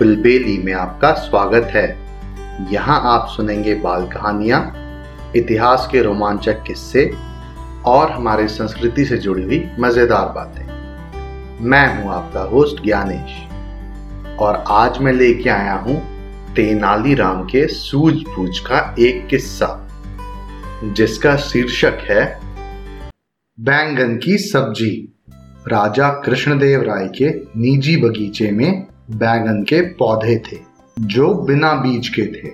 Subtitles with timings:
[0.00, 1.86] बुलबेली में आपका स्वागत है।
[2.72, 4.60] यहाँ आप सुनेंगे बाल कहानियाँ,
[5.36, 7.04] इतिहास के रोमांचक किस्से
[7.86, 10.64] और हमारे संस्कृति से जुड़ी हुई मज़ेदार बातें।
[11.64, 16.00] मैं हूँ आपका होस्ट ज्ञानेश और आज मैं लेके आया हूँ
[16.54, 19.68] तेनालीराम के सूझबूझ का एक किस्सा,
[20.84, 22.24] जिसका शीर्षक है,
[23.58, 24.96] बैंगन की सब्ज़ी,
[25.68, 27.30] राजा कृष्णदेव राय के
[27.60, 30.56] निजी बगीचे में बैगन के पौधे थे,
[31.00, 32.48] जो बिना बीज के थे।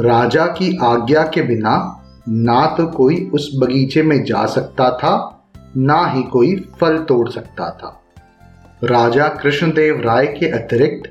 [0.00, 5.44] राजा की आज्ञा के बिना ना तो कोई उस बगीचे में जा सकता था,
[5.76, 8.02] ना ही कोई फल तोड़ सकता था।
[8.84, 11.10] राजा कृष्णदेव राय के अतिरिक्त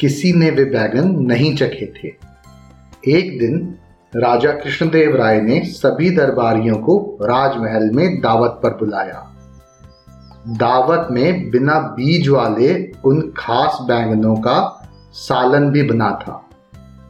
[0.00, 2.08] किसी ने वे बैगन नहीं चखे थे।
[3.18, 3.74] एक दिन
[4.16, 9.33] राजा कृष्णदेव राय ने सभी दरबारियों को राजमहल में दावत पर बुलाया।
[10.48, 16.50] दावत में बिना बीज वाले उन खास बैंगनों का सालन भी बना था।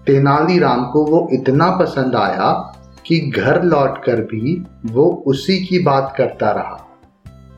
[0.07, 6.51] तेनालीराम को वो इतना पसंद आया कि घर लौटकर भी वो उसी की बात करता
[6.51, 6.89] रहा।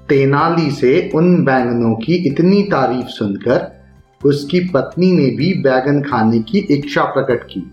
[0.08, 3.76] तेनाली से उन बैंगनों की इतनी तारीफ़ सुनकर
[4.24, 7.72] उसकी पत्नी ने भी बैंगन खाने की इच्छा प्रकट की।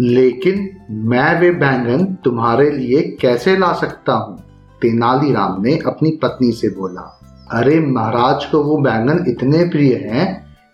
[0.00, 4.44] लेकिन मैं वे बैंगन तुम्हारे लिए कैसे ला सकता हूँ?
[4.82, 7.02] तेनालीराम ने अपनी पत्नी से बोला,
[7.50, 10.26] अरे महाराज को वो बैंगन इतने प्रिय हैं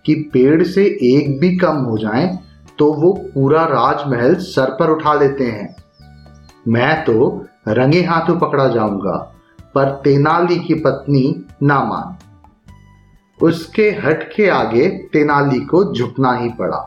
[0.05, 2.27] कि पेड़ से एक भी कम हो जाए
[2.79, 5.75] तो वो पूरा राजमहल सर पर उठा लेते हैं।
[6.69, 9.17] मैं तो रंगे हाथों पकड़ा जाऊँगा,
[9.75, 12.17] पर तेनाली की पत्नी ना मान।
[13.41, 16.81] उसके हट के आगे तेनाली को झुकना ही पड़ा,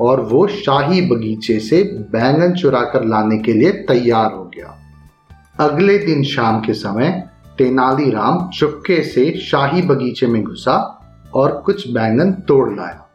[0.00, 4.76] और वो शाही बगीचे से बैंगन चुरा कर लाने के लिए तैयार हो गया।
[5.60, 11.00] अगले दिन शाम के समय तेनालीराम चुपके से शाही बगीचे में घुसा
[11.34, 13.08] और कुछ बैंगन तोड़ लाया।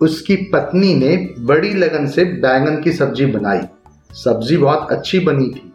[0.00, 3.60] उसकी पत्नी ने बड़ी लगन से बैंगन की सब्ज़ी बनाई।
[4.12, 5.72] सब्ज़ी बहुत अच्छी बनी थी।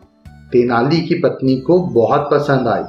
[0.51, 2.83] तेनाली की पत्नी को बहुत पसंद आई।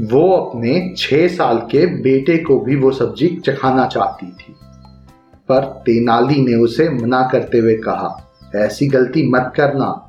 [0.00, 4.54] वो अपने छह साल के बेटे को भी वो सब्ज़ी चखाना चाहती थी।
[5.48, 10.05] पर तेनाली ने उसे मना करते हुए कहा, ऐसी गलती मत करना।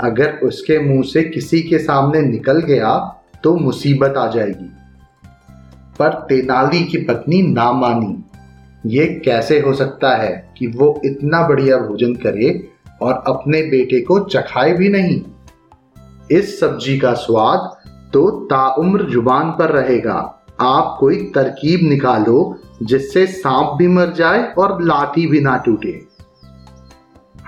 [0.00, 2.96] अगर उसके मुँह से किसी के सामने निकल गया
[3.44, 4.70] तो मुसीबत आ जाएगी।
[5.98, 8.24] पर तेनाली की पत्नी ना मानी।
[8.86, 12.68] ये कैसे हो सकता है कि वो इतना बढ़िया भोजन करे
[13.02, 15.20] और अपने बेटे को चखाए भी नहीं?
[16.30, 17.70] इस सब्ज़ी का स्वाद
[18.12, 24.82] तो ताउम्र ज़ुबान पर रहेगा। आप कोई तरकीब निकालो जिससे सांप भी मर जाए और
[24.82, 26.09] लाठी भी ना टूटे।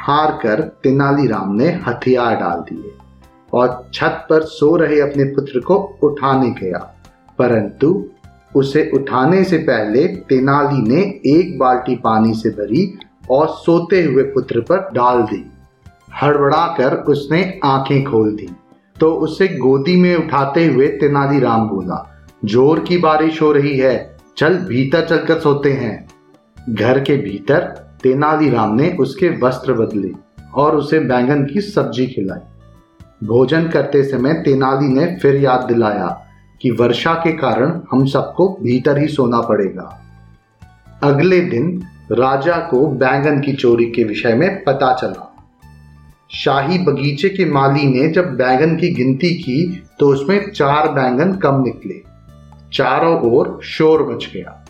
[0.03, 2.91] हार कर तेनालीराम ने हथियार डाल दिए
[3.53, 6.79] और छत पर सो रहे अपने पुत्र को उठाने गया।
[7.39, 8.05] परंतु
[8.57, 11.01] उसे उठाने से पहले तेनाली ने
[11.39, 12.99] एक बाल्टी पानी से भरी
[13.31, 15.51] और सोते हुए पुत्र पर डाल दी।
[16.23, 18.49] हड़बड़ाकर उसने आँखें खोल दी।
[19.01, 24.57] तो उसे गोदी में उठाते हुए तेनालीराम बोला, ज़ोर की बारिश हो रही है, चल
[24.57, 26.09] भीतर चलकर सोते हैं।
[26.71, 30.11] घर के भीतर तेनालीराम ने उसके वस्त्र बदले
[30.55, 36.27] और उसे बैंगन की सब्ज़ी खिलाई। भोजन करते समय तेनाली ने फिर याद दिलाया
[36.63, 40.03] कि वर्षा के कारण हम सबको भीतर ही सोना पड़ेगा।
[41.03, 41.83] अगले दिन
[42.13, 45.29] राजा को बैंगन की चोरी के विषय में पता चला।
[46.31, 51.63] शाही बगीचे के माली ने जब बैंगन की गिनती की तो उसमें चार बैंगन कम
[51.63, 52.03] निकले।
[52.73, 54.65] चारों ओर शोर मच गया।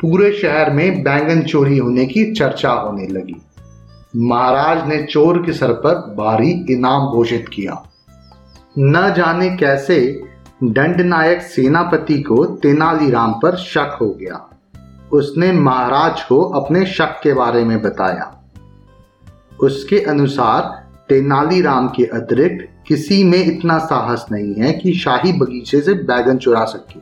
[0.00, 3.42] पूरे शहर में बैंगन चोरी होने की चर्चा होने लगी।
[4.16, 7.82] महाराज ने चोर के सर पर भारी इनाम घोषित किया।
[8.78, 10.22] न जाने कैसे
[10.64, 14.50] दंड नायक सेनापति को तेनालीराम पर शक हो गया।
[15.12, 18.44] उसने महाराज को अपने शक के बारे में बताया।
[19.60, 25.94] उसके अनुसार तेनालीराम के अतिरिक्त किसी में इतना साहस नहीं है कि शाही बगीचे से
[25.94, 27.00] बैगन चुरा सके।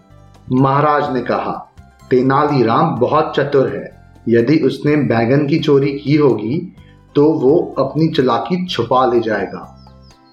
[0.54, 1.71] महाराज ने कहा
[2.12, 6.76] तेनालीराम बहुत चतुर है। यदि उसने बैगन की चोरी की होगी
[7.14, 9.86] तो वो अपनी चलाकी छुपा ले जाएगा।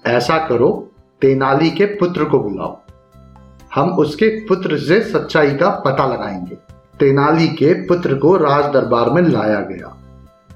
[0.06, 0.90] ऐसा करो,
[1.20, 2.80] तेनाली के पुत्र को बुलाओ।
[3.74, 6.54] हम उसके पुत्र से सच्चाई का पता लगाएँगे।
[7.00, 9.96] तेनाली के पुत्र को राज दरबार में लाया गया।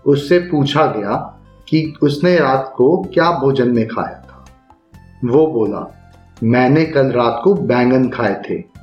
[0.06, 4.44] उससे पूछा गया कि उसने रात को क्या भोजन में खाया था।
[5.24, 5.94] वो बोला,
[6.42, 8.73] मैंने कल रात को बैंगन खाए थे।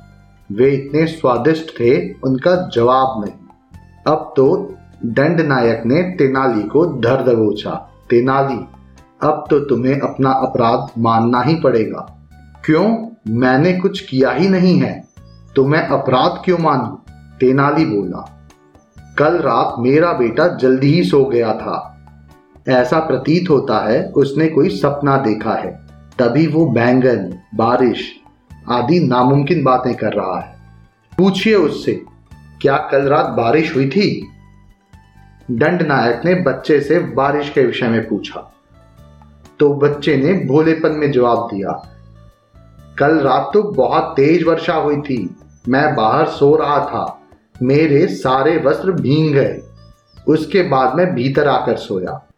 [0.52, 3.34] वे इतने स्वादिष्ट थे उनका जवाब नहीं
[4.06, 8.68] अब तो दंड नायक ने तेनाली को धर दबोचा। तेनाली,
[9.22, 12.18] अब तो तुम्हें अपना अपराध मानना ही पड़ेगा।
[12.64, 13.08] क्यों?
[13.28, 15.04] मैंने कुछ किया ही नहीं है।
[15.56, 17.12] तो मैं अपराध क्यों मानू?
[17.40, 18.48] तेनाली बोला।
[19.18, 22.04] कल रात मेरा बेटा जल्दी ही सो गया था।
[22.68, 25.86] ऐसा प्रतीत होता है, उसने कोई सपना देखा है।
[26.18, 28.21] तभी वो बैंगन, बारिश
[28.70, 30.56] आदि नामुमकिन बातें कर रहा है।
[31.18, 32.04] पूछिए उससे,
[32.60, 34.28] क्या कल रात बारिश हुई थी?
[35.50, 38.52] दंड नायक ने बच्चे से बारिश के विषय में पूछा।
[39.58, 41.88] तो बच्चे ने भोलेपन में जवाब दिया,
[42.98, 45.36] कल रात तो बहुत तेज वर्षा हुई थी।
[45.68, 47.20] मैं बाहर सो रहा था।
[47.62, 49.62] मेरे सारे वस्त्र भींग गए।
[50.28, 52.28] उसके बाद मैं भीतर आकर सोया।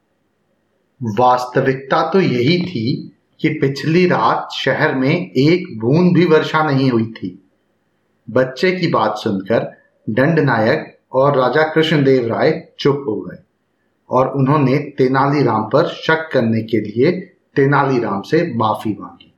[1.21, 3.14] वास्तविकता तो यही थी
[3.45, 7.29] कि पिछली रात शहर में एक बूंद भी वर्षा नहीं हुई थी।
[8.29, 9.65] बच्चे की बात सुनकर
[10.07, 13.37] दंड नायक और राजा कृष्णदेव राय चुप हो गए
[14.11, 17.11] और उन्होंने तेनालीराम पर शक करने के लिए
[17.57, 19.31] तेनालीराम से माफ़ी मांगी।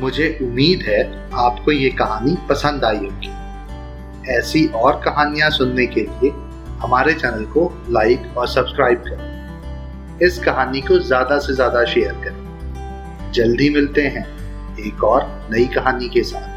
[0.00, 1.02] मुझे उम्मीद है
[1.38, 3.32] आपको ये कहानी पसंद आई होगी।
[4.32, 6.30] ऐसी और कहानियाँ सुनने के लिए
[6.82, 12.43] हमारे चैनल को लाइक और सब्सक्राइब करें। इस कहानी को ज़्यादा से ज़्यादा शेयर करें।
[13.34, 14.26] जल्दी मिलते हैं
[14.86, 16.48] एक और नई कहानी के साथ।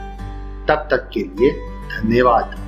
[0.68, 1.52] तब तक के लिए
[1.90, 2.67] धन्यवाद।